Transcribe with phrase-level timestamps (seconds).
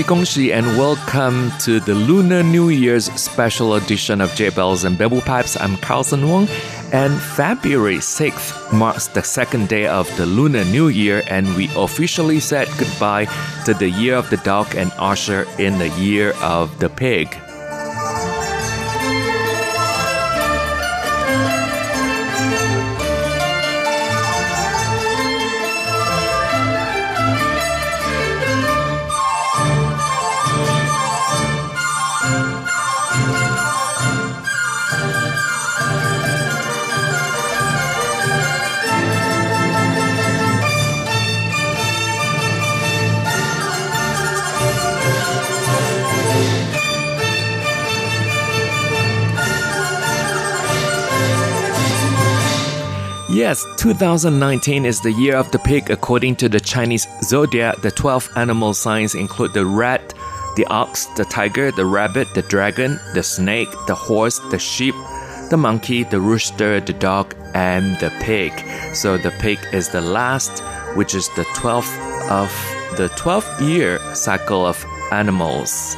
[0.00, 5.20] Gongxi and welcome to the Lunar New Year's special edition of Jade Bells and Bamboo
[5.20, 5.60] Pipes.
[5.60, 6.48] I'm Carlson Wong
[6.92, 12.40] and February 6th marks the second day of the Lunar New Year and we officially
[12.40, 13.26] said goodbye
[13.66, 17.36] to the year of the dog and usher in the year of the pig.
[53.52, 57.82] Yes, 2019 is the year of the pig according to the Chinese zodiac.
[57.82, 60.14] The 12 animal signs include the rat,
[60.56, 64.94] the ox, the tiger, the rabbit, the dragon, the snake, the horse, the sheep,
[65.50, 68.54] the monkey, the rooster, the dog, and the pig.
[68.94, 70.60] So the pig is the last,
[70.96, 71.92] which is the 12th
[72.30, 72.48] of
[72.96, 75.94] the 12th year cycle of animals.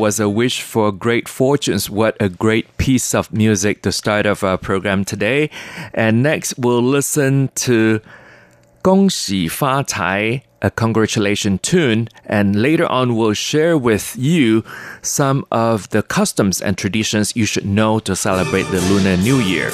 [0.00, 1.90] Was a wish for great fortunes.
[1.90, 5.50] What a great piece of music to start off our program today.
[5.92, 8.00] And next, we'll listen to
[8.82, 12.08] Gong Xi Fa Cai, a congratulation tune.
[12.24, 14.64] And later on, we'll share with you
[15.02, 19.70] some of the customs and traditions you should know to celebrate the Lunar New Year.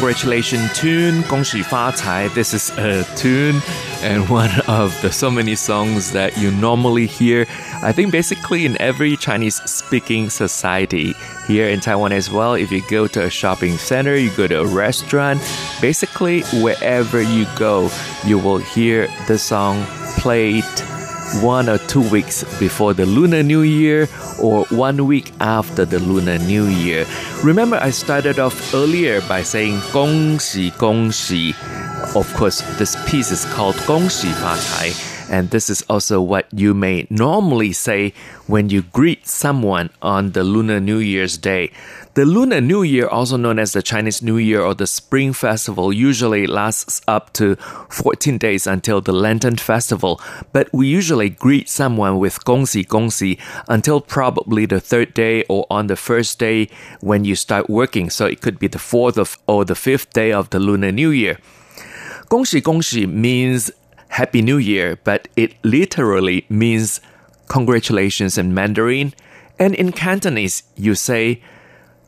[0.00, 2.28] congratulation tune, 恭喜发财.
[2.28, 3.60] This is a tune
[4.02, 7.46] and one of the so many songs that you normally hear.
[7.82, 11.14] I think basically in every Chinese speaking society
[11.46, 12.54] here in Taiwan as well.
[12.54, 15.40] If you go to a shopping center, you go to a restaurant,
[15.80, 17.90] basically wherever you go,
[18.24, 19.84] you will hear the song
[20.18, 20.64] played
[21.39, 24.07] one or two weeks before the Lunar New Year
[24.39, 27.05] or one week after the Lunar New Year.
[27.43, 31.55] Remember, I started off earlier by saying Gong Xi Gong Xi.
[32.15, 35.10] Of course, this piece is called Gong Xi Fa Cai.
[35.31, 38.13] And this is also what you may normally say
[38.47, 41.71] when you greet someone on the Lunar New Year's Day.
[42.15, 45.93] The Lunar New Year, also known as the Chinese New Year or the Spring Festival,
[45.93, 50.19] usually lasts up to 14 days until the Lantern Festival,
[50.51, 53.39] but we usually greet someone with Gongxi Gongxi
[53.69, 56.67] until probably the third day or on the first day
[56.99, 58.09] when you start working.
[58.09, 61.11] So it could be the fourth of, or the fifth day of the Lunar New
[61.11, 61.37] Year.
[62.29, 63.71] Gongxi Gongxi means
[64.11, 66.99] Happy New Year, but it literally means
[67.47, 69.13] congratulations in Mandarin.
[69.57, 71.41] And in Cantonese, you say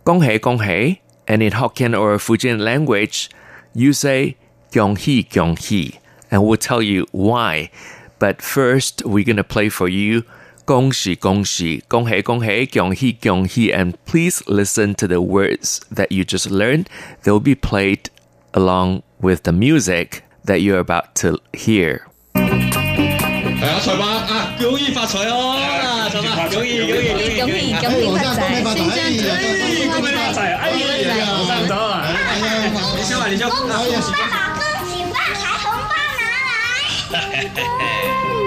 [0.04, 1.00] Gong Hei Gong Hei.
[1.30, 3.30] And in Hokkien or Fujian language,
[3.74, 4.36] you say
[4.74, 5.98] Gong Hi Gong Hi.
[6.30, 7.72] And we'll tell you why.
[8.20, 10.26] But first, we're going to play for you
[10.66, 13.72] Gong Xi Gong Xi, Gong Hei Gong Hei, Gong Hi Gong Hi.
[13.72, 16.90] And please listen to the words that you just learned.
[17.24, 18.10] They'll be played
[18.54, 22.03] along with the music that you're about to hear.
[22.35, 25.59] 系 啊，财伯啊，恭喜发财哦！
[25.59, 27.53] 啊，财伯，恭喜恭喜恭喜恭喜！
[27.75, 28.06] 恭喜
[28.65, 29.37] 发财，新张哎，
[29.88, 30.38] 恭喜发财！
[30.56, 30.65] 哎
[31.19, 32.06] 呀，我上咗啊！
[32.97, 33.41] 你先话，你先。
[33.49, 36.22] 恭喜爸爸，恭喜发财，红包拿
[37.13, 37.19] 来。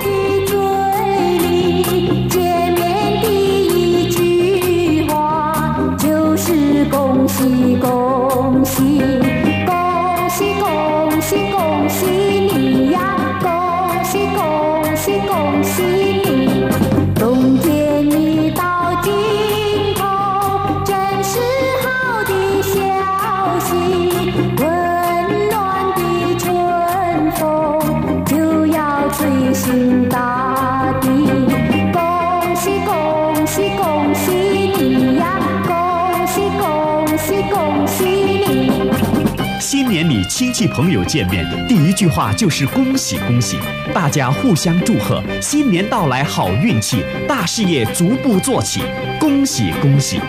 [40.69, 43.59] 朋友见面，第一句话就是恭喜恭喜，
[43.95, 48.83] 大家互相祝贺，新年到来好运气，大事业逐步做起，
[49.19, 50.21] 恭喜恭喜。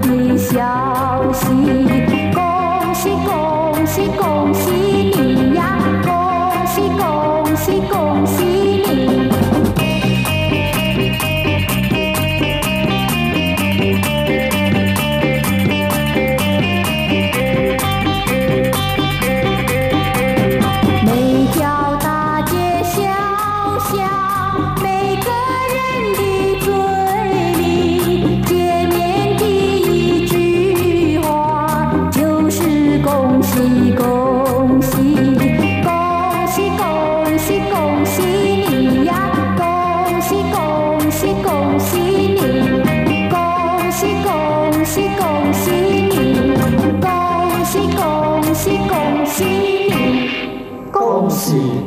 [0.00, 0.62] 的消
[1.32, 1.46] 息。
[2.32, 4.93] 恭喜恭喜恭喜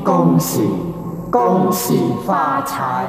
[0.04, 0.61] 恭喜
[1.30, 1.94] 恭喜
[2.26, 3.06] 发财！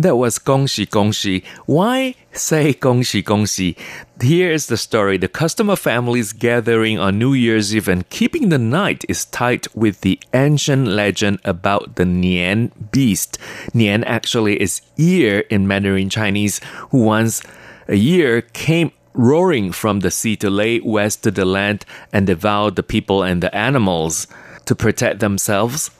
[0.00, 1.42] That was Gongxi Gongxi.
[1.66, 3.76] Why say Gongxi Gongxi?
[4.20, 5.18] Here's the story.
[5.18, 10.02] The customer families gathering on New Year's Eve and keeping the night is tied with
[10.02, 13.38] the ancient legend about the Nian beast.
[13.74, 17.42] Nian actually is year in Mandarin Chinese, who once
[17.88, 22.70] a year came roaring from the sea to lay waste to the land and devour
[22.70, 24.28] the people and the animals.
[24.66, 25.90] To protect themselves,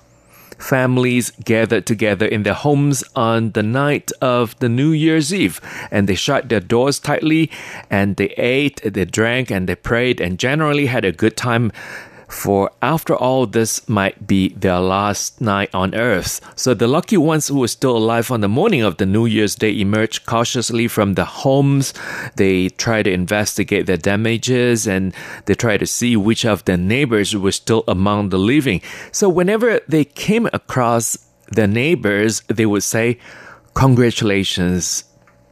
[0.63, 5.59] families gathered together in their homes on the night of the New Year's Eve
[5.91, 7.51] and they shut their doors tightly
[7.89, 11.71] and they ate, they drank, and they prayed and generally had a good time
[12.33, 16.41] for after all, this might be their last night on earth.
[16.55, 19.55] So the lucky ones who were still alive on the morning of the New Year's
[19.55, 21.93] Day emerge cautiously from the homes.
[22.35, 25.13] They try to investigate the damages and
[25.45, 28.81] they try to see which of the neighbors were still among the living.
[29.11, 31.17] So whenever they came across
[31.51, 33.19] the neighbors, they would say,
[33.75, 35.05] Congratulations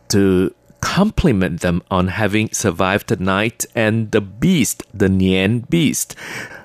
[0.09, 6.15] to compliment them on having survived the night and the beast, the Nian beast.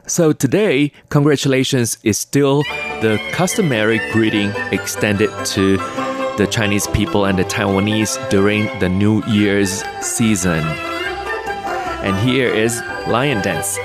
[0.08, 2.62] So today, congratulations is still
[3.02, 5.78] the customary greeting extended to
[6.38, 10.62] the Chinese people and the Taiwanese during the New Year's season.
[12.04, 13.76] And here is Lion Dance.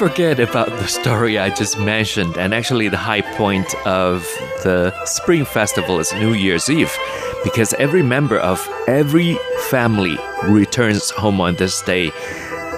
[0.00, 4.22] Forget about the story I just mentioned, and actually the high point of
[4.64, 6.96] the Spring Festival is New Year's Eve,
[7.44, 9.36] because every member of every
[9.68, 12.12] family returns home on this day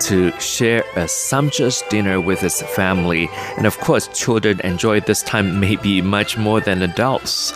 [0.00, 3.30] to share a sumptuous dinner with his family.
[3.56, 7.54] And of course, children enjoy this time maybe much more than adults.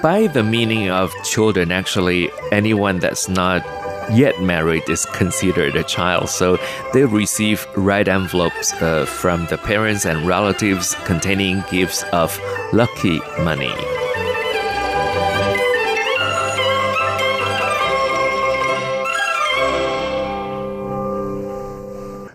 [0.00, 3.66] By the meaning of children, actually, anyone that's not
[4.12, 6.28] yet married is considered a child.
[6.28, 6.58] So
[6.92, 12.38] they receive red envelopes uh, from the parents and relatives containing gifts of
[12.72, 13.74] lucky money.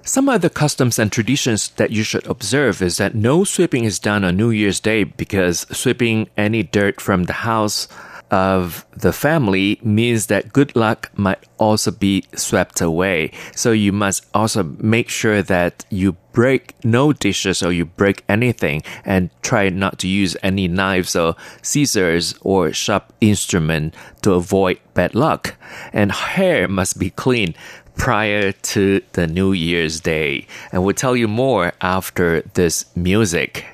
[0.06, 4.24] Some other customs and traditions that you should observe is that no sweeping is done
[4.24, 7.88] on New Year's Day because sweeping any dirt from the house
[8.34, 13.30] of the family means that good luck might also be swept away.
[13.56, 18.82] So you must also make sure that you break no dishes or you break anything
[19.06, 25.14] and try not to use any knives or scissors or sharp instrument to avoid bad
[25.14, 25.56] luck.
[25.94, 27.54] And hair must be clean
[27.96, 30.48] prior to the New Year's Day.
[30.72, 33.73] And we'll tell you more after this music.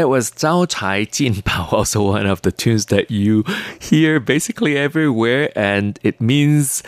[0.00, 3.44] That was Zhao Chai Jin Bao, also one of the tunes that you
[3.78, 6.82] hear basically everywhere, and it means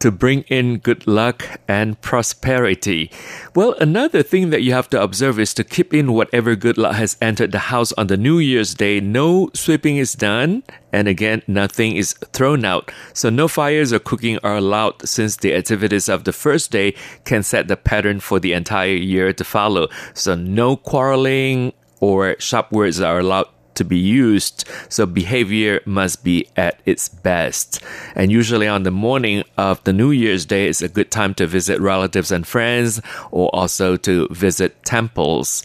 [0.00, 3.10] to bring in good luck and prosperity.
[3.54, 6.96] Well, another thing that you have to observe is to keep in whatever good luck
[6.96, 9.00] has entered the house on the New Year's Day.
[9.00, 12.92] No sweeping is done, and again, nothing is thrown out.
[13.14, 17.42] So, no fires or cooking are allowed since the activities of the first day can
[17.42, 19.88] set the pattern for the entire year to follow.
[20.12, 26.48] So, no quarreling or sharp words are allowed to be used, so behavior must be
[26.56, 27.80] at its best.
[28.14, 31.46] And usually on the morning of the New Year's Day is a good time to
[31.46, 35.64] visit relatives and friends or also to visit temples.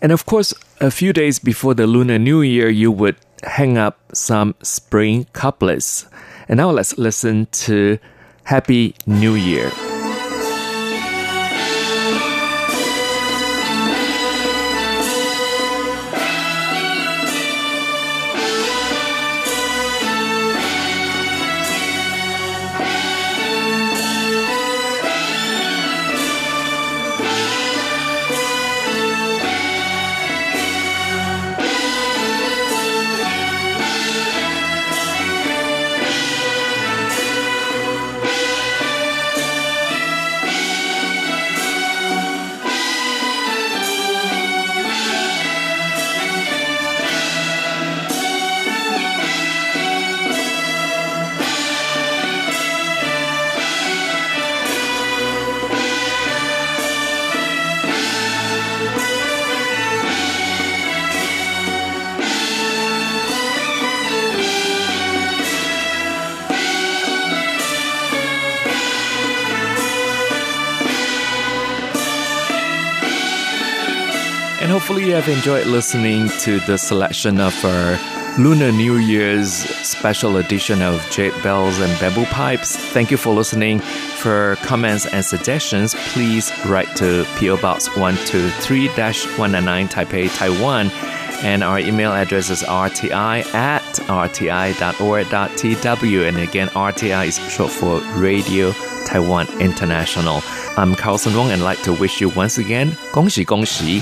[0.00, 3.98] And of course, a few days before the Lunar New Year, you would hang up
[4.12, 6.06] some spring couplets.
[6.48, 7.98] And now let's listen to
[8.44, 9.70] Happy New Year.
[74.92, 77.98] Hopefully, you have enjoyed listening to the selection of our
[78.38, 82.76] Lunar New Year's special edition of Jade Bells and Bamboo Pipes.
[82.76, 83.78] Thank you for listening.
[83.78, 90.90] For comments and suggestions, please write to PO Box 123 199 Taipei, Taiwan.
[91.42, 94.68] And our email address is rti at rti.org.tw.
[96.28, 98.72] And again, RTI is short for Radio
[99.11, 100.41] Taiwan International.
[100.77, 104.01] I'm Carlson Wong and I'd like to wish you once again 恭喜恭喜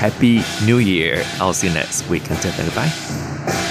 [0.00, 1.22] Happy New Year.
[1.38, 2.28] I'll see you next week.
[2.30, 3.65] Until then, goodbye.